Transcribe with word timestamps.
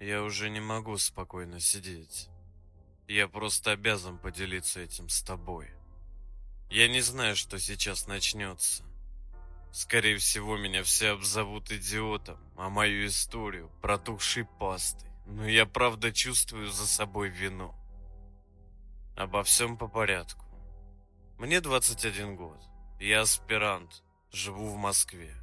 Я 0.00 0.22
уже 0.22 0.48
не 0.48 0.60
могу 0.60 0.96
спокойно 0.96 1.60
сидеть. 1.60 2.30
Я 3.06 3.28
просто 3.28 3.72
обязан 3.72 4.16
поделиться 4.16 4.80
этим 4.80 5.10
с 5.10 5.22
тобой. 5.22 5.68
Я 6.70 6.88
не 6.88 7.02
знаю, 7.02 7.36
что 7.36 7.58
сейчас 7.58 8.06
начнется. 8.06 8.82
Скорее 9.72 10.16
всего, 10.16 10.56
меня 10.56 10.82
все 10.84 11.10
обзовут 11.10 11.70
идиотом, 11.70 12.38
а 12.56 12.70
мою 12.70 13.06
историю 13.06 13.70
протухшей 13.82 14.46
пастой. 14.58 15.10
Но 15.26 15.46
я 15.46 15.66
правда 15.66 16.12
чувствую 16.12 16.68
за 16.68 16.86
собой 16.86 17.28
вину. 17.28 17.74
Обо 19.16 19.42
всем 19.42 19.76
по 19.76 19.86
порядку. 19.86 20.46
Мне 21.36 21.60
21 21.60 22.36
год. 22.36 22.58
Я 22.98 23.20
аспирант. 23.20 24.02
Живу 24.32 24.70
в 24.70 24.76
Москве. 24.76 25.34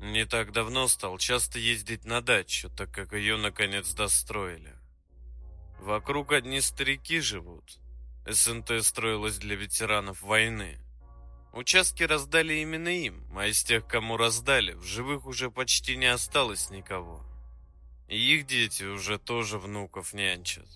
Не 0.00 0.26
так 0.26 0.52
давно 0.52 0.88
стал 0.88 1.18
часто 1.18 1.58
ездить 1.58 2.04
на 2.04 2.20
дачу, 2.20 2.70
так 2.70 2.92
как 2.92 3.12
ее 3.12 3.36
наконец 3.36 3.92
достроили. 3.94 4.74
Вокруг 5.80 6.32
одни 6.32 6.60
старики 6.60 7.20
живут. 7.20 7.78
СНТ 8.26 8.84
строилась 8.84 9.38
для 9.38 9.56
ветеранов 9.56 10.22
войны. 10.22 10.78
Участки 11.52 12.02
раздали 12.02 12.54
именно 12.54 12.88
им, 12.88 13.26
а 13.36 13.46
из 13.46 13.62
тех, 13.62 13.86
кому 13.86 14.16
раздали, 14.16 14.72
в 14.72 14.84
живых 14.84 15.26
уже 15.26 15.50
почти 15.50 15.96
не 15.96 16.06
осталось 16.06 16.70
никого. 16.70 17.24
И 18.08 18.18
их 18.18 18.46
дети 18.46 18.82
уже 18.84 19.18
тоже 19.18 19.58
внуков 19.58 20.12
нянчат. 20.12 20.68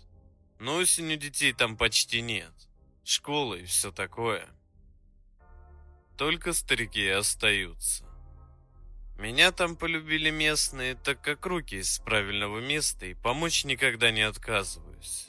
Но 0.59 0.77
осенью 0.77 1.18
детей 1.18 1.52
там 1.52 1.77
почти 1.77 2.23
нет. 2.23 2.52
Школы 3.05 3.60
и 3.60 3.65
все 3.65 3.93
такое. 3.93 4.48
Только 6.16 6.52
старики 6.52 7.07
остаются. 7.09 8.10
Меня 9.20 9.52
там 9.52 9.77
полюбили 9.77 10.30
местные, 10.30 10.95
так 10.95 11.21
как 11.21 11.45
руки 11.45 11.74
из 11.74 11.99
правильного 11.99 12.59
места, 12.59 13.04
и 13.04 13.13
помочь 13.13 13.66
никогда 13.66 14.10
не 14.10 14.23
отказываюсь. 14.23 15.29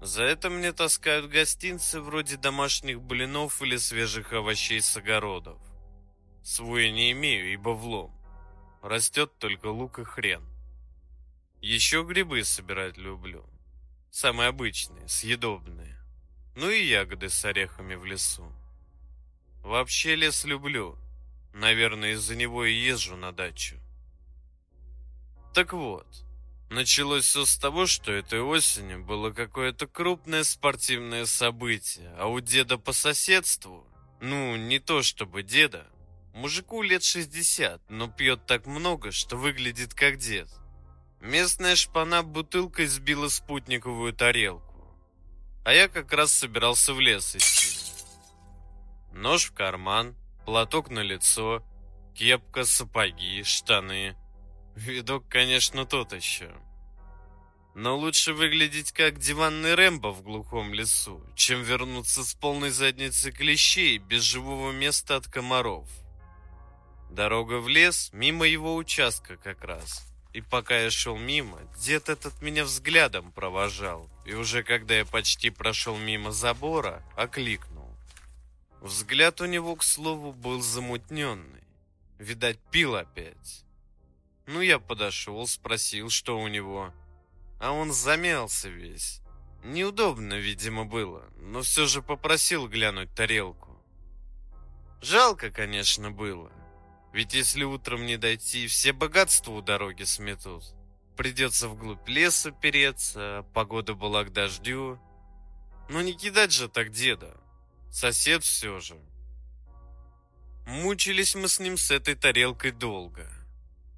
За 0.00 0.22
это 0.22 0.48
мне 0.48 0.72
таскают 0.72 1.28
гостинцы 1.28 2.00
вроде 2.00 2.36
домашних 2.36 3.02
блинов 3.02 3.60
или 3.62 3.78
свежих 3.78 4.32
овощей 4.32 4.80
с 4.80 4.96
огородов. 4.96 5.58
Свой 6.44 6.92
не 6.92 7.10
имею, 7.10 7.52
ибо 7.52 7.70
влом. 7.70 8.16
Растет 8.80 9.38
только 9.40 9.66
лук 9.66 9.98
и 9.98 10.04
хрен. 10.04 10.44
Еще 11.60 12.04
грибы 12.04 12.44
собирать 12.44 12.96
люблю. 12.96 13.44
Самые 14.12 14.50
обычные, 14.50 15.08
съедобные. 15.08 15.98
Ну 16.54 16.70
и 16.70 16.86
ягоды 16.86 17.28
с 17.28 17.44
орехами 17.44 17.96
в 17.96 18.04
лесу. 18.04 18.52
Вообще 19.64 20.14
лес 20.14 20.44
люблю. 20.44 20.96
Наверное, 21.54 22.14
из-за 22.14 22.34
него 22.34 22.64
и 22.64 22.74
езжу 22.74 23.16
на 23.16 23.30
дачу. 23.30 23.76
Так 25.54 25.72
вот, 25.72 26.06
началось 26.68 27.26
все 27.26 27.44
с 27.44 27.56
того, 27.56 27.86
что 27.86 28.10
этой 28.10 28.40
осенью 28.40 29.04
было 29.04 29.30
какое-то 29.30 29.86
крупное 29.86 30.42
спортивное 30.42 31.26
событие, 31.26 32.12
а 32.18 32.26
у 32.26 32.40
деда 32.40 32.76
по 32.76 32.92
соседству, 32.92 33.86
ну, 34.20 34.56
не 34.56 34.80
то 34.80 35.04
чтобы 35.04 35.44
деда, 35.44 35.86
мужику 36.32 36.82
лет 36.82 37.04
60, 37.04 37.88
но 37.88 38.08
пьет 38.08 38.46
так 38.46 38.66
много, 38.66 39.12
что 39.12 39.36
выглядит 39.36 39.94
как 39.94 40.16
дед. 40.18 40.48
Местная 41.20 41.76
шпана 41.76 42.24
бутылкой 42.24 42.86
сбила 42.86 43.28
спутниковую 43.28 44.12
тарелку. 44.12 44.92
А 45.64 45.72
я 45.72 45.86
как 45.86 46.12
раз 46.12 46.32
собирался 46.32 46.94
в 46.94 46.98
лес 46.98 47.36
идти. 47.36 47.68
Нож 49.12 49.44
в 49.44 49.52
карман, 49.52 50.16
платок 50.44 50.90
на 50.90 51.00
лицо, 51.00 51.62
кепка, 52.14 52.64
сапоги, 52.64 53.42
штаны. 53.42 54.16
Видок, 54.76 55.28
конечно, 55.28 55.86
тот 55.86 56.12
еще. 56.12 56.50
Но 57.74 57.96
лучше 57.96 58.34
выглядеть 58.34 58.92
как 58.92 59.18
диванный 59.18 59.74
Рэмбо 59.74 60.12
в 60.12 60.22
глухом 60.22 60.72
лесу, 60.72 61.20
чем 61.34 61.62
вернуться 61.62 62.24
с 62.24 62.34
полной 62.34 62.70
задницей 62.70 63.32
клещей 63.32 63.98
без 63.98 64.22
живого 64.22 64.70
места 64.70 65.16
от 65.16 65.26
комаров. 65.26 65.88
Дорога 67.10 67.58
в 67.58 67.68
лес 67.68 68.10
мимо 68.12 68.46
его 68.46 68.76
участка 68.76 69.36
как 69.36 69.64
раз. 69.64 70.06
И 70.32 70.40
пока 70.40 70.78
я 70.78 70.90
шел 70.90 71.16
мимо, 71.16 71.60
дед 71.78 72.08
этот 72.08 72.42
меня 72.42 72.64
взглядом 72.64 73.30
провожал. 73.32 74.08
И 74.24 74.34
уже 74.34 74.64
когда 74.64 74.94
я 74.94 75.04
почти 75.04 75.50
прошел 75.50 75.96
мимо 75.96 76.32
забора, 76.32 77.04
окликнул. 77.16 77.73
Взгляд 78.84 79.40
у 79.40 79.46
него, 79.46 79.76
к 79.76 79.82
слову, 79.82 80.34
был 80.34 80.60
замутненный. 80.60 81.64
Видать, 82.18 82.58
пил 82.70 82.96
опять. 82.96 83.64
Ну, 84.46 84.60
я 84.60 84.78
подошел, 84.78 85.46
спросил, 85.46 86.10
что 86.10 86.38
у 86.38 86.48
него. 86.48 86.92
А 87.62 87.72
он 87.72 87.94
замялся 87.94 88.68
весь. 88.68 89.22
Неудобно, 89.64 90.34
видимо, 90.34 90.84
было, 90.84 91.24
но 91.38 91.62
все 91.62 91.86
же 91.86 92.02
попросил 92.02 92.68
глянуть 92.68 93.14
тарелку. 93.14 93.82
Жалко, 95.00 95.50
конечно, 95.50 96.10
было. 96.10 96.52
Ведь 97.14 97.32
если 97.32 97.64
утром 97.64 98.04
не 98.04 98.18
дойти, 98.18 98.66
все 98.66 98.92
богатства 98.92 99.52
у 99.52 99.62
дороги 99.62 100.02
сметут. 100.02 100.74
Придется 101.16 101.70
вглубь 101.70 102.06
леса 102.06 102.50
переться, 102.50 103.46
погода 103.54 103.94
была 103.94 104.24
к 104.24 104.32
дождю. 104.34 105.00
Но 105.88 106.02
не 106.02 106.12
кидать 106.12 106.52
же 106.52 106.68
так 106.68 106.90
деда. 106.90 107.40
Сосед 107.94 108.42
все 108.42 108.80
же. 108.80 108.96
Мучились 110.66 111.36
мы 111.36 111.46
с 111.46 111.60
ним 111.60 111.76
с 111.76 111.92
этой 111.92 112.16
тарелкой 112.16 112.72
долго. 112.72 113.30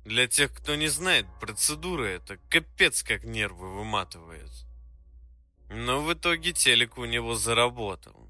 Для 0.05 0.29
тех, 0.29 0.53
кто 0.53 0.75
не 0.75 0.89
знает, 0.89 1.25
процедура 1.41 2.05
эта 2.05 2.37
капец 2.51 3.03
как 3.03 3.25
нервы 3.25 3.75
выматывает. 3.75 4.51
Но 5.71 6.03
в 6.03 6.13
итоге 6.13 6.53
телек 6.53 6.99
у 6.99 7.07
него 7.07 7.37
заработал. 7.37 8.29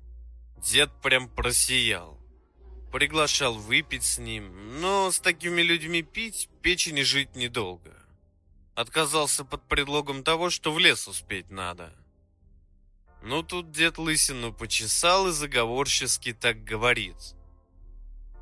Дед 0.58 0.92
прям 1.02 1.28
просиял. 1.28 2.16
Приглашал 2.92 3.54
выпить 3.54 4.04
с 4.04 4.18
ним, 4.18 4.80
но 4.80 5.10
с 5.10 5.18
такими 5.18 5.62
людьми 5.62 6.02
пить, 6.02 6.48
печени 6.62 7.02
жить 7.02 7.34
недолго. 7.34 7.92
Отказался 8.76 9.44
под 9.44 9.66
предлогом 9.66 10.22
того, 10.22 10.48
что 10.48 10.72
в 10.72 10.78
лес 10.78 11.08
успеть 11.08 11.50
надо. 11.50 11.92
Ну 13.26 13.42
тут 13.42 13.72
дед 13.72 13.98
лысину 13.98 14.52
почесал 14.52 15.26
и 15.26 15.32
заговорчески 15.32 16.32
так 16.32 16.62
говорит. 16.62 17.16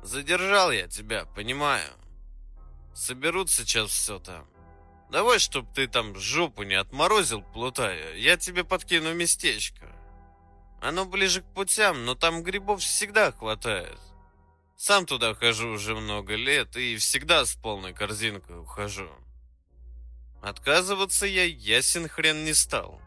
Задержал 0.03 0.71
я 0.71 0.87
тебя, 0.87 1.25
понимаю. 1.25 1.89
Соберут 2.93 3.49
сейчас 3.49 3.89
все 3.89 4.19
там. 4.19 4.47
Давай, 5.09 5.39
чтоб 5.39 5.65
ты 5.73 5.87
там 5.87 6.15
жопу 6.15 6.61
не 6.61 6.75
отморозил, 6.75 7.41
плутая, 7.41 8.15
я 8.15 8.37
тебе 8.37 8.63
подкину 8.63 9.15
местечко. 9.15 9.87
Оно 10.81 11.05
ближе 11.05 11.41
к 11.41 11.51
путям, 11.55 12.05
но 12.05 12.13
там 12.13 12.43
грибов 12.43 12.81
всегда 12.81 13.31
хватает. 13.31 13.99
Сам 14.77 15.07
туда 15.07 15.33
хожу 15.33 15.69
уже 15.69 15.95
много 15.95 16.35
лет 16.35 16.77
и 16.77 16.97
всегда 16.97 17.43
с 17.43 17.55
полной 17.55 17.93
корзинкой 17.93 18.59
ухожу. 18.59 19.09
Отказываться 20.43 21.25
я 21.25 21.43
ясен 21.43 22.07
хрен 22.07 22.45
не 22.45 22.53
стал. 22.53 23.01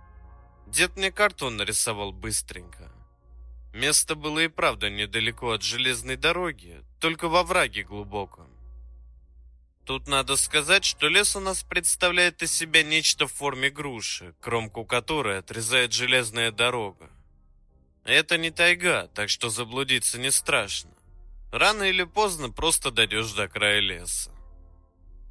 Дед 0.71 0.97
мне 0.97 1.11
карту 1.11 1.49
нарисовал 1.49 2.13
быстренько. 2.13 2.93
Место 3.73 4.15
было 4.15 4.41
и 4.41 4.49
правда 4.49 4.91
недалеко 4.91 5.53
от 5.53 5.63
железной 5.63 6.17
дороги, 6.17 6.85
только 7.01 7.29
во 7.29 7.43
враге 7.43 7.85
глубоком. 7.85 8.49
Тут 9.87 10.07
надо 10.09 10.37
сказать, 10.37 10.85
что 10.85 11.09
лес 11.09 11.35
у 11.37 11.41
нас 11.41 11.63
представляет 11.63 12.43
из 12.43 12.53
себя 12.53 12.83
нечто 12.83 13.27
в 13.27 13.33
форме 13.33 13.71
груши, 13.71 14.35
кромку 14.41 14.85
которой 14.85 15.39
отрезает 15.39 15.95
железная 15.95 16.53
дорога. 16.53 17.11
Это 18.05 18.37
не 18.37 18.51
тайга, 18.51 19.09
так 19.15 19.31
что 19.31 19.49
заблудиться 19.49 20.19
не 20.19 20.31
страшно. 20.31 20.91
Рано 21.51 21.85
или 21.85 22.05
поздно 22.05 22.51
просто 22.51 22.91
дойдешь 22.91 23.33
до 23.33 23.49
края 23.49 23.81
леса. 23.81 24.31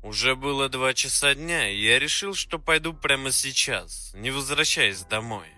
Уже 0.08 0.38
было 0.38 0.70
два 0.70 0.94
часа 0.94 1.36
дня, 1.36 1.70
и 1.70 1.76
я 1.82 2.00
решил, 2.00 2.34
что 2.34 2.60
пойду 2.60 2.94
прямо 2.94 3.30
сейчас, 3.30 4.14
не 4.14 4.32
возвращаясь 4.32 5.02
домой. 5.02 5.50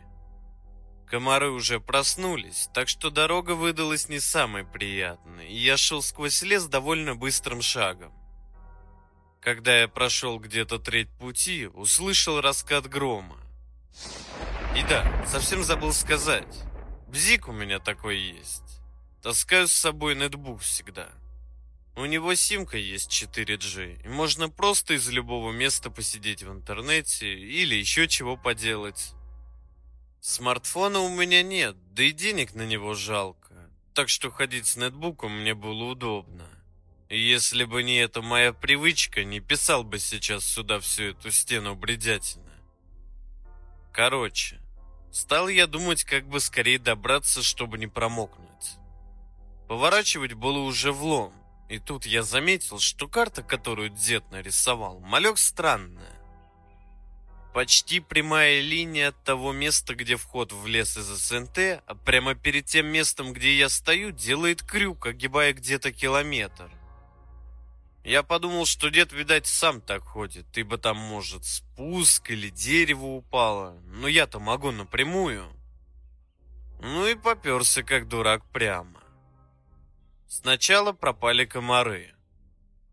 Комары 1.05 1.51
уже 1.51 1.79
проснулись, 1.79 2.67
так 2.73 2.89
что 2.89 3.11
дорога 3.11 3.51
выдалась 3.51 4.09
не 4.09 4.19
самой 4.19 4.65
приятной, 4.65 5.49
и 5.49 5.55
я 5.55 5.77
шел 5.77 6.01
сквозь 6.01 6.41
лес 6.41 6.65
довольно 6.65 7.15
быстрым 7.15 7.61
шагом. 7.61 8.11
Когда 9.39 9.81
я 9.81 9.87
прошел 9.87 10.39
где-то 10.39 10.79
треть 10.79 11.11
пути, 11.19 11.67
услышал 11.67 12.41
раскат 12.41 12.87
грома. 12.89 13.37
И 14.75 14.81
да, 14.89 15.25
совсем 15.27 15.63
забыл 15.63 15.93
сказать, 15.93 16.57
бзик 17.07 17.47
у 17.49 17.51
меня 17.51 17.77
такой 17.77 18.17
есть. 18.17 18.81
Таскаю 19.21 19.67
с 19.67 19.73
собой 19.73 20.15
нетбук 20.15 20.61
всегда. 20.61 21.09
У 21.99 22.05
него 22.05 22.33
симка 22.33 22.77
есть 22.77 23.11
4G, 23.11 24.05
и 24.05 24.07
можно 24.07 24.47
просто 24.49 24.93
из 24.93 25.09
любого 25.09 25.51
места 25.51 25.91
посидеть 25.91 26.43
в 26.43 26.49
интернете 26.49 27.27
или 27.37 27.75
еще 27.75 28.07
чего 28.07 28.37
поделать. 28.37 29.11
Смартфона 30.21 31.01
у 31.01 31.09
меня 31.09 31.43
нет, 31.43 31.75
да 31.93 32.03
и 32.03 32.13
денег 32.13 32.53
на 32.53 32.65
него 32.65 32.93
жалко, 32.93 33.69
так 33.93 34.07
что 34.07 34.31
ходить 34.31 34.65
с 34.65 34.77
нетбуком 34.77 35.41
мне 35.41 35.53
было 35.53 35.91
удобно. 35.91 36.47
Если 37.09 37.65
бы 37.65 37.83
не 37.83 37.97
эта 37.97 38.21
моя 38.21 38.53
привычка, 38.53 39.25
не 39.25 39.41
писал 39.41 39.83
бы 39.83 39.99
сейчас 39.99 40.45
сюда 40.45 40.79
всю 40.79 41.03
эту 41.03 41.31
стену 41.31 41.75
бредятины. 41.75 42.49
Короче, 43.91 44.61
стал 45.11 45.49
я 45.49 45.67
думать, 45.67 46.05
как 46.05 46.29
бы 46.29 46.39
скорее 46.39 46.79
добраться, 46.79 47.43
чтобы 47.43 47.77
не 47.77 47.87
промокнуть. 47.87 48.77
Поворачивать 49.67 50.31
было 50.31 50.59
уже 50.59 50.93
влом, 50.93 51.33
и 51.69 51.77
тут 51.77 52.07
я 52.07 52.23
заметил, 52.23 52.79
что 52.79 53.07
карта, 53.07 53.43
которую 53.43 53.89
дед 53.89 54.29
нарисовал, 54.31 54.99
малек 54.99 55.37
странная. 55.37 56.19
Почти 57.53 57.99
прямая 57.99 58.61
линия 58.61 59.09
от 59.09 59.23
того 59.23 59.53
места, 59.53 59.93
где 59.95 60.15
вход 60.15 60.51
в 60.51 60.65
лес 60.65 60.97
из 60.97 61.05
СНТ, 61.05 61.83
а 61.85 61.95
прямо 62.05 62.33
перед 62.33 62.65
тем 62.65 62.87
местом, 62.87 63.33
где 63.33 63.55
я 63.55 63.69
стою, 63.69 64.11
делает 64.11 64.63
крюк, 64.63 65.05
огибая 65.05 65.53
где-то 65.53 65.91
километр. 65.91 66.71
Я 68.03 68.23
подумал, 68.23 68.65
что 68.65 68.89
дед, 68.89 69.11
видать, 69.11 69.45
сам 69.45 69.81
так 69.81 70.03
ходит, 70.03 70.57
ибо 70.57 70.77
там, 70.77 70.97
может, 70.97 71.45
спуск 71.45 72.31
или 72.31 72.49
дерево 72.49 73.05
упало, 73.05 73.79
но 73.85 74.07
я-то 74.07 74.39
могу 74.39 74.71
напрямую. 74.71 75.45
Ну 76.81 77.07
и 77.07 77.15
поперся, 77.15 77.83
как 77.83 78.07
дурак, 78.07 78.43
прямо. 78.51 78.98
Сначала 80.29 80.91
пропали 80.91 81.43
комары. 81.43 82.13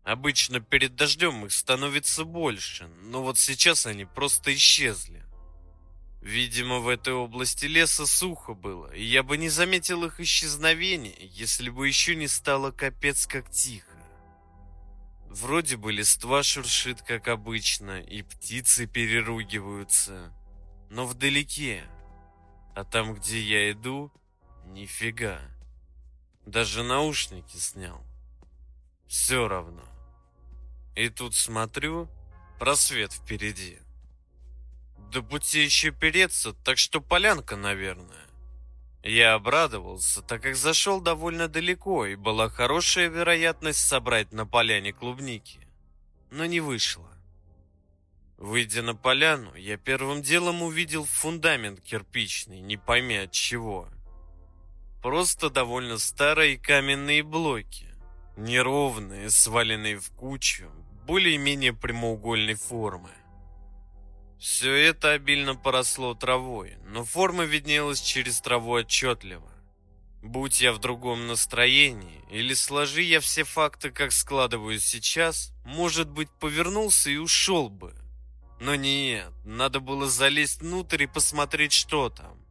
Обычно 0.03 0.59
перед 0.59 0.95
дождем 0.95 1.45
их 1.45 1.53
становится 1.53 2.25
больше, 2.25 2.87
но 3.03 3.21
вот 3.21 3.37
сейчас 3.37 3.85
они 3.85 4.05
просто 4.05 4.55
исчезли. 4.55 5.23
Видимо, 6.19 6.79
в 6.79 6.87
этой 6.87 7.13
области 7.13 7.67
леса 7.67 8.07
сухо 8.07 8.55
было, 8.55 8.91
и 8.91 9.03
я 9.03 9.21
бы 9.21 9.37
не 9.37 9.49
заметил 9.49 10.03
их 10.05 10.19
исчезновения, 10.19 11.13
если 11.19 11.69
бы 11.69 11.87
еще 11.87 12.15
не 12.15 12.27
стало 12.27 12.71
капец 12.71 13.27
как 13.27 13.51
тихо. 13.51 13.95
Вроде 15.29 15.77
бы 15.77 15.91
листва 15.91 16.41
шуршит, 16.41 17.03
как 17.03 17.27
обычно, 17.27 18.01
и 18.01 18.23
птицы 18.23 18.87
переругиваются. 18.87 20.33
Но 20.89 21.05
вдалеке, 21.05 21.83
а 22.75 22.83
там, 22.83 23.13
где 23.13 23.39
я 23.39 23.71
иду, 23.71 24.11
нифига. 24.65 25.39
Даже 26.47 26.81
наушники 26.81 27.57
снял. 27.57 28.01
Все 29.05 29.49
равно. 29.49 29.83
И 30.95 31.09
тут 31.09 31.35
смотрю, 31.35 32.07
просвет 32.57 33.11
впереди. 33.11 33.79
До 35.11 35.21
пути 35.21 35.61
еще 35.61 35.91
переться, 35.91 36.53
так 36.53 36.77
что 36.77 37.01
полянка, 37.01 37.57
наверное. 37.57 38.25
Я 39.03 39.33
обрадовался, 39.33 40.21
так 40.21 40.41
как 40.41 40.55
зашел 40.55 41.01
довольно 41.01 41.49
далеко, 41.49 42.05
и 42.05 42.15
была 42.15 42.47
хорошая 42.47 43.09
вероятность 43.09 43.85
собрать 43.85 44.31
на 44.31 44.45
поляне 44.45 44.93
клубники. 44.93 45.67
Но 46.31 46.45
не 46.45 46.61
вышло. 46.61 47.11
Выйдя 48.37 48.83
на 48.83 48.95
поляну, 48.95 49.53
я 49.55 49.75
первым 49.75 50.21
делом 50.21 50.61
увидел 50.61 51.03
фундамент 51.03 51.81
кирпичный, 51.81 52.61
не 52.61 52.77
пойми 52.77 53.17
от 53.17 53.33
чего. 53.33 53.89
Просто 55.07 55.49
довольно 55.49 55.99
старые 55.99 56.57
каменные 56.57 57.23
блоки, 57.23 57.87
неровные, 58.35 59.29
сваленные 59.29 59.97
в 59.99 60.11
кучу, 60.11 60.69
более-менее 61.05 61.71
прямоугольной 61.71 62.55
формы. 62.55 63.11
Все 64.37 64.73
это 64.73 65.13
обильно 65.13 65.55
поросло 65.55 66.13
травой, 66.13 66.75
но 66.85 67.05
форма 67.05 67.45
виднелась 67.45 68.01
через 68.01 68.41
траву 68.41 68.71
отчетливо. 68.71 69.49
Будь 70.21 70.59
я 70.59 70.73
в 70.73 70.79
другом 70.79 71.25
настроении, 71.27 72.25
или 72.29 72.53
сложи 72.53 73.03
я 73.03 73.21
все 73.21 73.45
факты, 73.45 73.91
как 73.91 74.11
складываю 74.11 74.77
сейчас, 74.77 75.53
может 75.63 76.09
быть, 76.09 76.29
повернулся 76.31 77.09
и 77.09 77.15
ушел 77.15 77.69
бы. 77.69 77.95
Но 78.59 78.75
нет, 78.75 79.31
надо 79.45 79.79
было 79.79 80.09
залезть 80.09 80.59
внутрь 80.59 81.03
и 81.03 81.07
посмотреть, 81.07 81.71
что 81.71 82.09
там. 82.09 82.46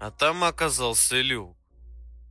А 0.00 0.10
там 0.10 0.44
оказался 0.44 1.20
люк. 1.20 1.54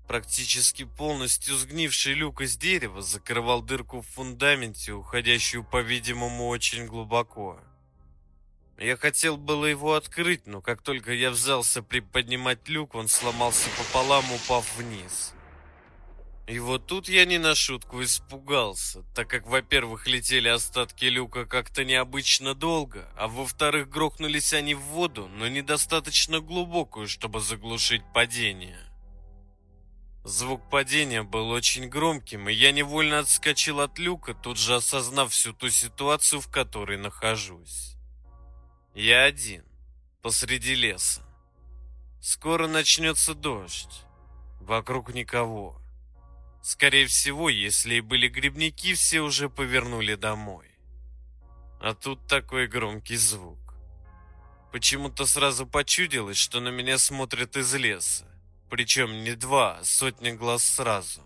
Практически 0.08 0.86
полностью 0.86 1.56
сгнивший 1.56 2.16
люк 2.16 2.42
из 2.42 2.58
дерева 2.58 3.04
закрывал 3.04 3.62
дырку 3.62 4.02
в 4.02 4.08
фундаменте, 4.08 4.94
уходящую, 4.94 5.64
по-видимому, 5.64 6.48
очень 6.48 6.88
глубоко. 6.88 7.60
Я 8.80 8.98
хотел 8.98 9.38
было 9.38 9.68
его 9.68 9.94
открыть, 9.94 10.48
но 10.48 10.62
как 10.62 10.82
только 10.82 11.14
я 11.14 11.30
взялся 11.30 11.84
приподнимать 11.84 12.68
люк, 12.68 12.96
он 12.96 13.08
сломался 13.08 13.70
пополам, 13.78 14.26
упав 14.34 14.66
вниз. 14.76 15.36
И 16.50 16.58
вот 16.58 16.88
тут 16.88 17.08
я 17.08 17.26
не 17.26 17.38
на 17.38 17.54
шутку 17.54 18.02
испугался, 18.02 19.04
так 19.14 19.30
как, 19.30 19.46
во-первых, 19.46 20.08
летели 20.08 20.48
остатки 20.48 21.06
люка 21.06 21.46
как-то 21.46 21.86
необычно 21.86 22.56
долго, 22.56 23.08
а 23.16 23.28
во-вторых, 23.28 23.88
грохнулись 23.88 24.54
они 24.54 24.74
в 24.74 24.80
воду, 24.80 25.28
но 25.28 25.48
недостаточно 25.48 26.40
глубокую, 26.40 27.08
чтобы 27.08 27.40
заглушить 27.40 28.02
падение. 28.16 28.80
Звук 30.24 30.68
падения 30.72 31.22
был 31.22 31.52
очень 31.52 31.88
громким, 31.88 32.50
и 32.50 32.54
я 32.54 32.72
невольно 32.72 33.20
отскочил 33.20 33.80
от 33.80 34.00
люка, 34.00 34.34
тут 34.34 34.58
же 34.58 34.74
осознав 34.74 35.32
всю 35.32 35.54
ту 35.54 35.70
ситуацию, 35.70 36.42
в 36.42 36.50
которой 36.50 36.98
нахожусь. 36.98 37.96
Я 38.96 39.26
один, 39.26 39.66
посреди 40.24 40.74
леса. 40.74 41.22
Скоро 42.20 42.68
начнется 42.68 43.36
дождь. 43.36 44.02
Вокруг 44.60 45.14
никого. 45.14 45.80
Скорее 46.62 47.08
всего, 47.08 47.50
если 47.50 47.96
и 47.96 48.02
были 48.02 48.28
грибники, 48.28 48.94
все 48.94 49.22
уже 49.22 49.50
повернули 49.50 50.16
домой. 50.16 50.68
А 51.82 51.94
тут 51.94 52.28
такой 52.28 52.68
громкий 52.68 53.16
звук. 53.16 53.76
Почему-то 54.72 55.26
сразу 55.26 55.66
почудилось, 55.66 56.38
что 56.38 56.60
на 56.60 56.70
меня 56.70 56.98
смотрят 56.98 57.58
из 57.58 57.74
леса. 57.74 58.26
Причем 58.70 59.24
не 59.24 59.36
два, 59.36 59.78
а 59.78 59.84
сотни 59.84 60.32
глаз 60.32 60.64
сразу. 60.64 61.22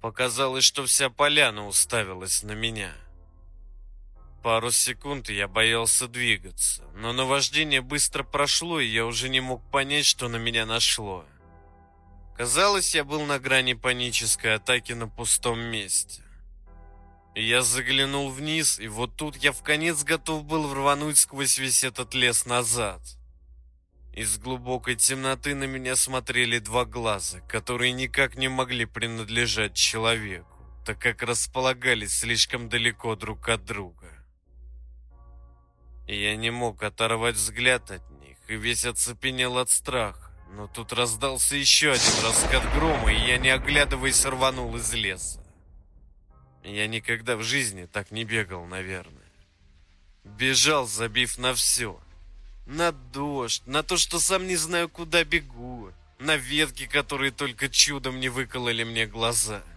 Показалось, 0.00 0.64
что 0.64 0.84
вся 0.84 1.08
поляна 1.10 1.66
уставилась 1.66 2.42
на 2.42 2.52
меня.— 2.52 2.92
Пару 4.42 4.70
секунд 4.70 5.28
я 5.30 5.48
боялся 5.48 6.06
двигаться, 6.06 6.84
но 6.94 7.12
наваждение 7.12 7.80
быстро 7.80 8.22
прошло, 8.22 8.78
и 8.78 8.86
я 8.86 9.04
уже 9.04 9.28
не 9.28 9.40
мог 9.40 9.68
понять, 9.70 10.06
что 10.06 10.28
на 10.28 10.36
меня 10.36 10.64
нашло. 10.64 11.24
Казалось, 12.38 12.94
я 12.94 13.02
был 13.02 13.26
на 13.26 13.40
грани 13.40 13.74
панической 13.74 14.54
атаки 14.54 14.92
на 14.92 15.08
пустом 15.08 15.58
месте. 15.58 16.22
Я 17.34 17.62
заглянул 17.62 18.30
вниз, 18.30 18.78
и 18.78 18.86
вот 18.86 19.16
тут 19.16 19.36
я 19.38 19.50
в 19.50 19.64
конец 19.64 20.04
готов 20.04 20.44
был 20.44 20.72
рвануть 20.72 21.18
сквозь 21.18 21.58
весь 21.58 21.82
этот 21.82 22.14
лес 22.14 22.46
назад. 22.46 23.00
Из 24.14 24.38
глубокой 24.38 24.94
темноты 24.94 25.56
на 25.56 25.64
меня 25.64 25.96
смотрели 25.96 26.60
два 26.60 26.84
глаза, 26.84 27.40
которые 27.40 27.90
никак 27.90 28.36
не 28.36 28.46
могли 28.46 28.84
принадлежать 28.84 29.74
человеку, 29.74 30.64
так 30.86 31.00
как 31.00 31.24
располагались 31.24 32.20
слишком 32.20 32.68
далеко 32.68 33.16
друг 33.16 33.48
от 33.48 33.64
друга. 33.64 34.12
Я 36.06 36.36
не 36.36 36.50
мог 36.52 36.84
оторвать 36.84 37.34
взгляд 37.34 37.90
от 37.90 38.08
них 38.20 38.38
и 38.46 38.54
весь 38.54 38.84
оцепенел 38.84 39.58
от 39.58 39.70
страха. 39.70 40.27
Но 40.50 40.66
тут 40.66 40.92
раздался 40.92 41.56
еще 41.56 41.92
один 41.92 42.24
раскат 42.24 42.64
грома, 42.74 43.12
и 43.12 43.26
я, 43.26 43.38
не 43.38 43.50
оглядываясь, 43.50 44.24
рванул 44.24 44.74
из 44.76 44.92
леса. 44.92 45.40
Я 46.64 46.86
никогда 46.86 47.36
в 47.36 47.42
жизни 47.42 47.86
так 47.86 48.10
не 48.10 48.24
бегал, 48.24 48.64
наверное. 48.66 49.14
Бежал, 50.24 50.86
забив 50.86 51.38
на 51.38 51.54
все. 51.54 52.00
На 52.66 52.92
дождь, 52.92 53.62
на 53.66 53.82
то, 53.82 53.96
что 53.96 54.18
сам 54.18 54.46
не 54.46 54.56
знаю, 54.56 54.88
куда 54.88 55.24
бегу, 55.24 55.92
на 56.18 56.36
ветки, 56.36 56.86
которые 56.86 57.30
только 57.30 57.68
чудом 57.68 58.20
не 58.20 58.28
выкололи 58.28 58.84
мне 58.84 59.06
глаза.— 59.06 59.62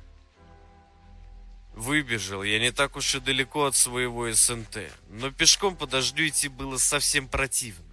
Выбежал 1.74 2.44
я 2.44 2.60
не 2.60 2.72
так 2.72 2.96
уж 2.98 3.16
и 3.16 3.20
далеко 3.20 3.66
от 3.66 3.76
своего 3.76 4.32
СНТ, 4.32 4.92
но 5.10 5.32
пешком 5.32 5.76
по 5.76 5.86
идти 5.86 6.50
было 6.50 6.78
совсем 6.78 7.28
противно. 7.28 7.91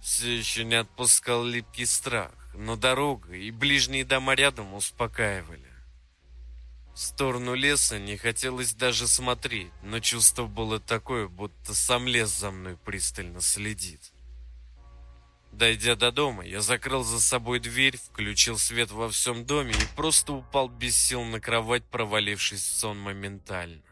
Все 0.00 0.38
еще 0.38 0.64
не 0.64 0.76
отпускал 0.76 1.44
липкий 1.44 1.86
страх, 1.86 2.32
но 2.54 2.76
дорога 2.76 3.34
и 3.34 3.50
ближние 3.50 4.04
дома 4.04 4.34
рядом 4.34 4.74
успокаивали. 4.74 5.68
В 6.94 6.98
сторону 6.98 7.54
леса 7.54 7.98
не 7.98 8.16
хотелось 8.16 8.74
даже 8.74 9.06
смотреть, 9.06 9.72
но 9.82 10.00
чувство 10.00 10.46
было 10.46 10.80
такое, 10.80 11.28
будто 11.28 11.74
сам 11.74 12.06
лес 12.06 12.28
за 12.30 12.50
мной 12.50 12.76
пристально 12.76 13.40
следит. 13.40 14.12
Дойдя 15.52 15.96
до 15.96 16.12
дома, 16.12 16.44
я 16.44 16.60
закрыл 16.60 17.02
за 17.02 17.20
собой 17.20 17.58
дверь, 17.58 17.96
включил 17.96 18.58
свет 18.58 18.90
во 18.90 19.08
всем 19.08 19.44
доме 19.44 19.72
и 19.72 19.96
просто 19.96 20.32
упал 20.32 20.68
без 20.68 20.96
сил 20.96 21.24
на 21.24 21.40
кровать, 21.40 21.84
провалившись 21.84 22.62
в 22.62 22.78
сон 22.78 22.98
моментально. 22.98 23.82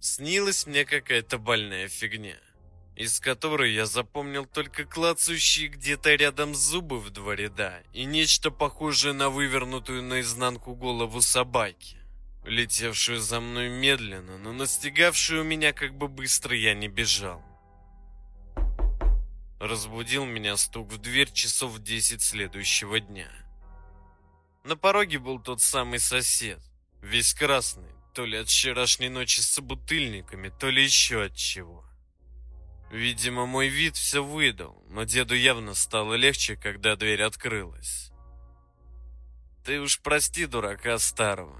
Снилась 0.00 0.66
мне 0.66 0.84
какая-то 0.84 1.38
больная 1.38 1.88
фигня. 1.88 2.36
Из 3.00 3.18
которой 3.18 3.72
я 3.72 3.86
запомнил 3.86 4.44
только 4.44 4.84
клацающие 4.84 5.68
где-то 5.68 6.14
рядом 6.16 6.54
зубы 6.54 7.00
в 7.00 7.08
два 7.08 7.34
ряда 7.34 7.82
и 7.94 8.04
нечто 8.04 8.50
похожее 8.50 9.14
на 9.14 9.30
вывернутую 9.30 10.02
наизнанку 10.02 10.74
голову 10.74 11.22
собаки, 11.22 11.96
летевшую 12.44 13.18
за 13.18 13.40
мной 13.40 13.70
медленно, 13.70 14.36
но 14.36 14.52
настигавшую 14.52 15.44
меня 15.44 15.72
как 15.72 15.96
бы 15.96 16.08
быстро 16.08 16.54
я 16.54 16.74
не 16.74 16.88
бежал. 16.88 17.42
Разбудил 19.58 20.26
меня 20.26 20.58
стук 20.58 20.92
в 20.92 20.98
дверь 20.98 21.32
часов 21.32 21.72
в 21.72 21.82
десять 21.82 22.20
следующего 22.20 23.00
дня. 23.00 23.30
На 24.62 24.76
пороге 24.76 25.18
был 25.18 25.38
тот 25.38 25.62
самый 25.62 26.00
сосед, 26.00 26.60
весь 27.00 27.32
красный, 27.32 27.94
то 28.12 28.26
ли 28.26 28.36
от 28.36 28.48
вчерашней 28.48 29.08
ночи 29.08 29.40
с 29.40 29.48
собутыльниками, 29.48 30.50
то 30.50 30.68
ли 30.68 30.84
еще 30.84 31.24
от 31.24 31.34
чего. 31.34 31.89
Видимо, 32.90 33.46
мой 33.46 33.68
вид 33.68 33.96
все 33.96 34.22
выдал, 34.24 34.82
но 34.88 35.04
деду 35.04 35.36
явно 35.36 35.74
стало 35.74 36.14
легче, 36.14 36.56
когда 36.56 36.96
дверь 36.96 37.22
открылась. 37.22 38.10
«Ты 39.64 39.80
уж 39.80 40.00
прости 40.00 40.46
дурака 40.46 40.98
старого». 40.98 41.56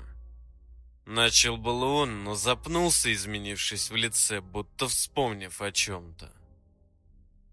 Начал 1.07 1.57
было 1.57 1.85
он, 1.87 2.25
но 2.25 2.35
запнулся, 2.35 3.13
изменившись 3.13 3.91
в 3.91 3.97
лице, 3.97 4.41
будто 4.41 4.89
вспомнив 4.89 5.61
о 5.61 5.71
чем-то. 5.71 6.33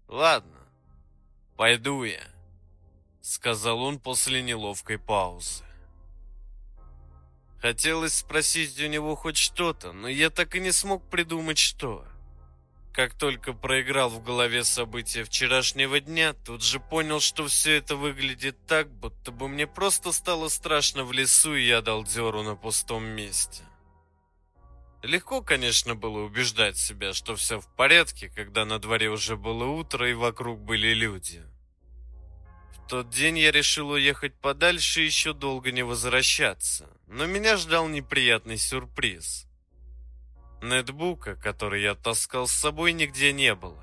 «Ладно, 0.08 0.58
пойду 1.56 2.02
я»,— 2.02 2.26
сказал 3.20 3.80
он 3.82 4.00
после 4.00 4.42
неловкой 4.42 4.98
паузы. 4.98 5.64
Хотелось 7.60 8.14
спросить 8.14 8.80
у 8.80 8.86
него 8.86 9.14
хоть 9.16 9.36
что-то, 9.36 9.92
но 9.92 10.08
я 10.08 10.30
так 10.30 10.54
и 10.54 10.60
не 10.60 10.72
смог 10.72 11.08
придумать, 11.10 11.58
что. 11.58 12.04
Как 12.98 13.14
только 13.14 13.52
проиграл 13.52 14.10
в 14.10 14.24
голове 14.24 14.64
события 14.64 15.22
вчерашнего 15.22 16.00
дня, 16.00 16.32
тут 16.32 16.64
же 16.64 16.80
понял, 16.80 17.20
что 17.20 17.46
все 17.46 17.76
это 17.76 17.94
выглядит 17.94 18.56
так, 18.66 18.90
будто 18.90 19.30
бы 19.30 19.46
мне 19.46 19.68
просто 19.68 20.10
стало 20.10 20.48
страшно 20.48 21.04
в 21.04 21.12
лесу, 21.12 21.54
и 21.54 21.64
я 21.64 21.80
дал 21.80 22.02
дёру 22.02 22.42
на 22.42 22.56
пустом 22.56 23.04
месте. 23.04 23.62
Легко, 25.04 25.42
конечно, 25.42 25.94
было 25.94 26.24
убеждать 26.24 26.76
себя, 26.76 27.12
что 27.12 27.36
все 27.36 27.60
в 27.60 27.68
порядке, 27.76 28.32
когда 28.34 28.64
на 28.64 28.80
дворе 28.80 29.10
уже 29.10 29.36
было 29.36 29.66
утро 29.66 30.10
и 30.10 30.14
вокруг 30.14 30.58
были 30.58 30.92
люди. 30.92 31.44
В 32.72 32.88
тот 32.88 33.10
день 33.10 33.38
я 33.38 33.52
решил 33.52 33.90
уехать 33.90 34.34
подальше 34.40 35.02
и 35.02 35.06
еще 35.06 35.34
долго 35.34 35.70
не 35.70 35.84
возвращаться, 35.84 36.90
но 37.06 37.26
меня 37.26 37.58
ждал 37.58 37.86
неприятный 37.86 38.58
сюрприз. 38.58 39.47
Нетбука, 40.60 41.36
который 41.36 41.82
я 41.82 41.94
таскал 41.94 42.48
с 42.48 42.52
собой, 42.52 42.92
нигде 42.92 43.32
не 43.32 43.54
было. 43.54 43.82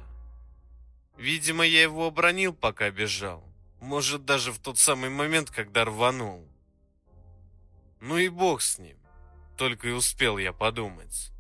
Видимо, 1.18 1.66
я 1.66 1.82
его 1.82 2.08
обронил, 2.08 2.54
пока 2.54 2.92
бежал. 2.92 3.44
Может, 3.80 4.26
даже 4.26 4.52
в 4.52 4.60
тот 4.60 4.78
самый 4.78 5.10
момент, 5.10 5.50
когда 5.52 5.86
рванул. 5.86 6.48
Ну 8.02 8.18
и 8.18 8.28
бог 8.28 8.62
с 8.62 8.78
ним. 8.78 8.98
Только 9.58 9.88
и 9.88 9.92
успел 9.92 10.38
я 10.38 10.52
подумать. 10.52 11.32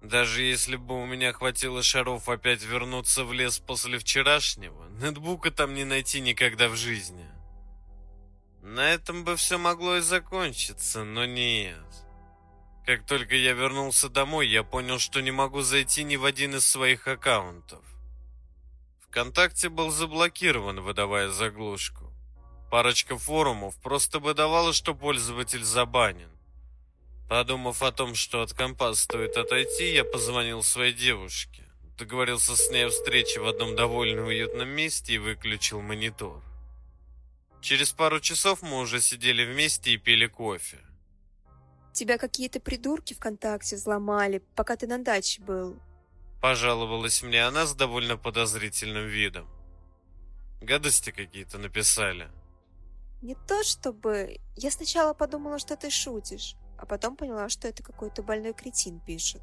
Даже 0.00 0.42
если 0.42 0.76
бы 0.76 1.02
у 1.02 1.06
меня 1.06 1.32
хватило 1.32 1.82
шаров 1.82 2.28
опять 2.28 2.62
вернуться 2.62 3.24
в 3.24 3.32
лес 3.32 3.58
после 3.58 3.98
вчерашнего, 3.98 4.88
нетбука 5.00 5.50
там 5.50 5.74
не 5.74 5.84
найти 5.84 6.20
никогда 6.20 6.68
в 6.68 6.76
жизни. 6.76 7.26
На 8.62 8.90
этом 8.90 9.24
бы 9.24 9.34
все 9.36 9.58
могло 9.58 9.96
и 9.96 10.00
закончиться, 10.00 11.02
но 11.02 11.24
нет. 11.24 11.82
Как 12.88 13.04
только 13.04 13.36
я 13.36 13.52
вернулся 13.52 14.08
домой, 14.08 14.48
я 14.48 14.62
понял, 14.62 14.98
что 14.98 15.20
не 15.20 15.30
могу 15.30 15.60
зайти 15.60 16.04
ни 16.04 16.16
в 16.16 16.24
один 16.24 16.54
из 16.54 16.66
своих 16.66 17.06
аккаунтов. 17.06 17.84
ВКонтакте 19.02 19.68
был 19.68 19.90
заблокирован, 19.90 20.80
выдавая 20.80 21.28
заглушку. 21.28 22.10
Парочка 22.70 23.18
форумов 23.18 23.76
просто 23.82 24.20
выдавала, 24.20 24.72
что 24.72 24.94
пользователь 24.94 25.64
забанен. 25.64 26.30
Подумав 27.28 27.82
о 27.82 27.92
том, 27.92 28.14
что 28.14 28.40
от 28.40 28.54
компа 28.54 28.94
стоит 28.94 29.36
отойти, 29.36 29.92
я 29.92 30.04
позвонил 30.04 30.62
своей 30.62 30.94
девушке. 30.94 31.64
Договорился 31.98 32.56
с 32.56 32.70
ней 32.70 32.86
о 32.86 32.88
встрече 32.88 33.40
в 33.40 33.48
одном 33.48 33.76
довольно 33.76 34.22
уютном 34.24 34.70
месте 34.70 35.12
и 35.12 35.18
выключил 35.18 35.82
монитор. 35.82 36.42
Через 37.60 37.92
пару 37.92 38.18
часов 38.20 38.62
мы 38.62 38.78
уже 38.78 39.02
сидели 39.02 39.44
вместе 39.44 39.90
и 39.90 39.98
пили 39.98 40.26
кофе. 40.26 40.78
Тебя 41.92 42.18
какие-то 42.18 42.60
придурки 42.60 43.14
ВКонтакте 43.14 43.76
взломали, 43.76 44.42
пока 44.54 44.76
ты 44.76 44.86
на 44.86 44.98
даче 44.98 45.42
был. 45.42 45.80
Пожаловалась 46.40 47.22
мне 47.22 47.44
она 47.44 47.66
с 47.66 47.74
довольно 47.74 48.16
подозрительным 48.16 49.06
видом. 49.06 49.48
Гадости 50.60 51.10
какие-то 51.10 51.58
написали. 51.58 52.30
Не 53.22 53.34
то 53.34 53.64
чтобы... 53.64 54.38
Я 54.56 54.70
сначала 54.70 55.14
подумала, 55.14 55.58
что 55.58 55.76
ты 55.76 55.90
шутишь 55.90 56.54
а 56.78 56.86
потом 56.86 57.16
поняла, 57.16 57.48
что 57.48 57.68
это 57.68 57.82
какой-то 57.82 58.22
больной 58.22 58.54
кретин 58.54 59.00
пишет. 59.00 59.42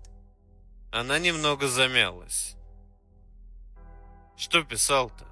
Она 0.92 1.20
немного 1.20 1.68
замялась. 1.68 2.56
Что 4.38 4.64
писал-то? 4.64 5.26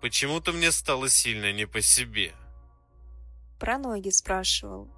Почему-то 0.00 0.52
мне 0.52 0.72
стало 0.72 1.08
сильно 1.08 1.52
не 1.52 1.66
по 1.66 1.82
себе. 1.82 2.34
Про 3.60 3.78
ноги 3.78 4.08
спрашивал. 4.10 4.88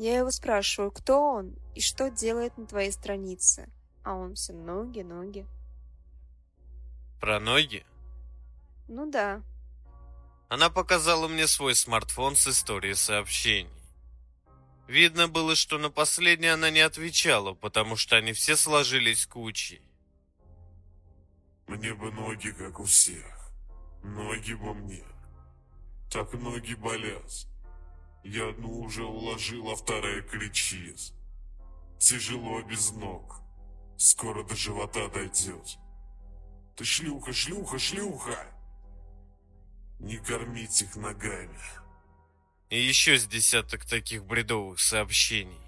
Я 0.00 0.16
его 0.16 0.30
спрашиваю, 0.30 0.90
кто 0.90 1.34
он 1.34 1.56
и 1.74 1.82
что 1.82 2.08
делает 2.08 2.56
на 2.56 2.66
твоей 2.66 2.90
странице. 2.90 3.68
А 4.02 4.14
он 4.14 4.34
все 4.34 4.54
ноги, 4.54 5.02
ноги. 5.02 5.46
Про 7.20 7.38
ноги? 7.38 7.84
Ну 8.88 9.10
да. 9.10 9.42
Она 10.48 10.70
показала 10.70 11.28
мне 11.28 11.46
свой 11.46 11.74
смартфон 11.74 12.34
с 12.34 12.48
историей 12.48 12.94
сообщений. 12.94 13.70
Видно 14.88 15.28
было, 15.28 15.54
что 15.54 15.76
на 15.76 15.90
последнее 15.90 16.54
она 16.54 16.70
не 16.70 16.80
отвечала, 16.80 17.52
потому 17.52 17.96
что 17.96 18.16
они 18.16 18.32
все 18.32 18.56
сложились 18.56 19.26
кучей. 19.26 19.82
Мне 21.66 21.92
бы 21.92 22.10
ноги, 22.10 22.52
как 22.52 22.80
у 22.80 22.84
всех. 22.84 23.52
Ноги 24.02 24.54
бы 24.54 24.72
мне. 24.72 25.04
Так 26.10 26.32
ноги 26.32 26.72
болят. 26.72 27.50
Я 28.22 28.50
одну 28.50 28.80
уже 28.80 29.04
уложил, 29.04 29.70
а 29.70 29.76
вторая 29.76 30.22
кричит. 30.22 31.12
Тяжело 31.98 32.62
без 32.62 32.90
ног. 32.92 33.40
Скоро 33.96 34.44
до 34.44 34.56
живота 34.56 35.08
дойдет. 35.08 35.78
Ты 36.76 36.84
шлюха, 36.84 37.32
шлюха, 37.32 37.78
шлюха! 37.78 38.46
Не 39.98 40.16
кормить 40.16 40.80
их 40.82 40.96
ногами. 40.96 41.58
И 42.70 42.78
еще 42.80 43.18
с 43.18 43.26
десяток 43.26 43.84
таких 43.84 44.24
бредовых 44.24 44.80
сообщений. 44.80 45.60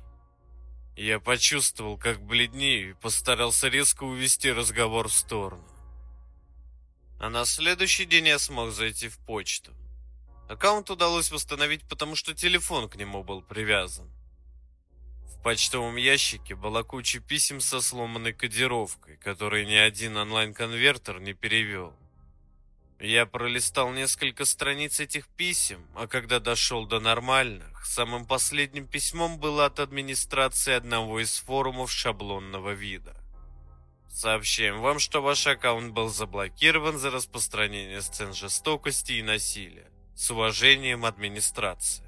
Я 0.97 1.21
почувствовал, 1.21 1.99
как 1.99 2.23
бледнею, 2.23 2.91
и 2.91 2.95
постарался 2.95 3.69
резко 3.69 4.05
увести 4.05 4.53
разговор 4.53 5.09
в 5.09 5.13
сторону. 5.13 5.67
А 7.19 7.29
на 7.29 7.45
следующий 7.45 8.05
день 8.05 8.29
я 8.29 8.39
смог 8.39 8.73
зайти 8.73 9.09
в 9.09 9.19
почту. 9.19 9.73
Аккаунт 10.53 10.91
удалось 10.91 11.31
восстановить, 11.31 11.83
потому 11.89 12.15
что 12.15 12.35
телефон 12.35 12.87
к 12.87 12.97
нему 12.97 13.25
был 13.25 13.41
привязан. 13.41 14.11
В 15.25 15.43
почтовом 15.43 15.97
ящике 15.97 16.55
была 16.55 16.83
куча 16.83 17.21
писем 17.21 17.59
со 17.63 17.81
сломанной 17.81 18.35
кодировкой, 18.35 19.17
которые 19.17 19.65
ни 19.65 19.75
один 19.75 20.19
онлайн-конвертер 20.19 21.21
не 21.21 21.33
перевел. 21.33 21.95
Я 23.01 23.25
пролистал 23.25 23.93
несколько 23.93 24.45
страниц 24.45 25.01
этих 25.01 25.27
писем, 25.27 25.87
а 25.95 26.07
когда 26.07 26.39
дошел 26.39 26.85
до 26.85 27.01
нормальных, 27.01 27.87
самым 27.87 28.27
последним 28.27 28.87
письмом 28.87 29.39
было 29.39 29.65
от 29.65 29.81
администрации 29.81 30.75
одного 30.75 31.21
из 31.21 31.35
форумов 31.39 31.91
шаблонного 31.91 32.73
вида. 32.73 33.17
Сообщаем 34.11 34.83
вам, 34.83 34.99
что 34.99 35.23
ваш 35.23 35.47
аккаунт 35.47 35.95
был 35.95 36.11
заблокирован 36.11 36.99
за 36.99 37.11
распространение 37.11 38.03
сцен 38.03 38.35
жестокости 38.35 39.13
и 39.13 39.23
насилия. 39.23 39.92
С 40.15 40.31
уважением, 40.31 41.05
администрация. 41.05 42.07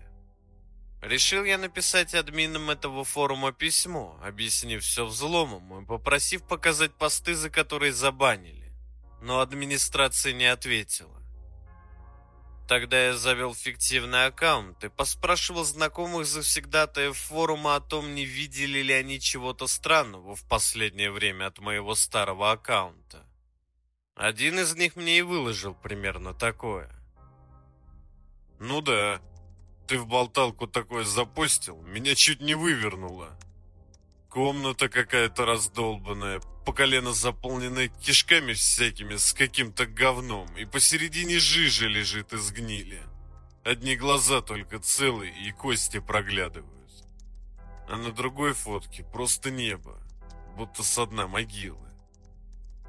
Решил 1.02 1.44
я 1.44 1.58
написать 1.58 2.14
админам 2.14 2.70
этого 2.70 3.04
форума 3.04 3.52
письмо, 3.52 4.18
объяснив 4.22 4.82
все 4.82 5.04
взломом 5.04 5.82
и 5.82 5.86
попросив 5.86 6.42
показать 6.44 6.94
посты, 6.94 7.34
за 7.34 7.50
которые 7.50 7.92
забанили 7.92 8.64
но 9.24 9.40
администрация 9.40 10.34
не 10.34 10.44
ответила. 10.44 11.22
Тогда 12.68 13.06
я 13.06 13.14
завел 13.14 13.54
фиктивный 13.54 14.26
аккаунт 14.26 14.84
и 14.84 14.88
поспрашивал 14.90 15.64
знакомых 15.64 16.26
завсегдатаев 16.26 17.16
форума 17.16 17.76
о 17.76 17.80
том, 17.80 18.14
не 18.14 18.26
видели 18.26 18.80
ли 18.80 18.92
они 18.92 19.18
чего-то 19.20 19.66
странного 19.66 20.36
в 20.36 20.44
последнее 20.44 21.10
время 21.10 21.46
от 21.46 21.58
моего 21.58 21.94
старого 21.94 22.52
аккаунта. 22.52 23.26
Один 24.14 24.58
из 24.58 24.74
них 24.74 24.94
мне 24.94 25.18
и 25.18 25.22
выложил 25.22 25.74
примерно 25.74 26.34
такое. 26.34 26.90
«Ну 28.66 28.80
да, 28.80 29.20
ты 29.86 29.98
в 29.98 30.06
болталку 30.06 30.66
такое 30.66 31.04
запустил, 31.04 31.82
меня 31.82 32.14
чуть 32.14 32.40
не 32.40 32.54
вывернуло. 32.54 33.38
Комната 34.30 34.88
какая-то 34.88 35.44
раздолбанная, 35.44 36.40
по 36.64 36.72
колено 36.72 37.12
заполненная 37.12 37.88
кишками 37.88 38.54
всякими 38.54 39.16
с 39.16 39.34
каким-то 39.34 39.84
говном, 39.84 40.48
и 40.56 40.64
посередине 40.64 41.38
жижа 41.38 41.88
лежит 41.88 42.32
из 42.32 42.52
гнили. 42.52 43.02
Одни 43.64 43.96
глаза 43.96 44.40
только 44.40 44.78
целые 44.78 45.30
и 45.46 45.52
кости 45.52 46.00
проглядывают. 46.00 46.90
А 47.86 47.98
на 47.98 48.12
другой 48.12 48.54
фотке 48.54 49.04
просто 49.04 49.50
небо, 49.50 50.00
будто 50.56 50.82
со 50.82 51.04
дна 51.04 51.26
могилы. 51.28 51.86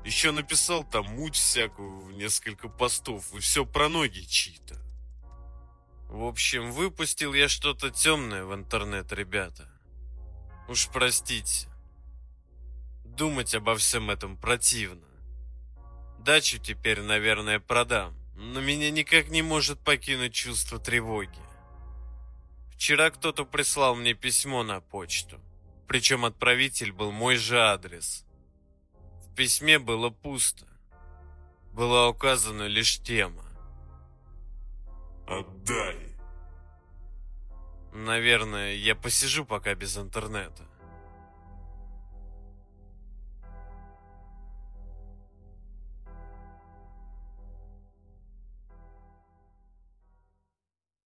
Еще 0.05 0.31
написал 0.31 0.85
там 0.85 1.05
муть 1.17 1.35
всякую 1.35 1.99
в 1.99 2.13
несколько 2.13 2.69
постов, 2.69 3.33
и 3.33 3.39
все 3.39 3.65
про 3.65 3.89
ноги 3.89 4.21
чьи-то. 4.21 4.84
В 6.15 6.23
общем, 6.23 6.71
выпустил 6.71 7.33
я 7.33 7.49
что-то 7.49 7.91
темное 7.91 8.45
в 8.45 8.55
интернет, 8.55 9.11
ребята. 9.11 9.69
Уж 10.69 10.87
простите. 10.87 11.67
Думать 13.03 13.53
обо 13.53 13.75
всем 13.75 14.09
этом 14.09 14.37
противно. 14.37 15.05
Дачу 16.19 16.57
теперь, 16.57 17.01
наверное, 17.01 17.59
продам, 17.59 18.15
но 18.37 18.61
меня 18.61 18.91
никак 18.91 19.27
не 19.27 19.41
может 19.41 19.77
покинуть 19.81 20.33
чувство 20.33 20.79
тревоги. 20.79 21.37
Вчера 22.71 23.11
кто-то 23.11 23.43
прислал 23.43 23.93
мне 23.97 24.13
письмо 24.13 24.63
на 24.63 24.79
почту, 24.79 25.41
причем 25.85 26.23
отправитель 26.23 26.93
был 26.93 27.11
мой 27.11 27.35
же 27.35 27.59
адрес. 27.59 28.25
В 29.25 29.35
письме 29.35 29.79
было 29.79 30.11
пусто. 30.11 30.65
Была 31.73 32.07
указана 32.07 32.67
лишь 32.67 33.01
тема. 33.01 33.43
Отдай. 35.27 36.04
Наверное, 37.95 38.73
я 38.73 38.93
посижу 38.93 39.45
пока 39.45 39.73
без 39.73 39.97
интернета. 39.97 40.67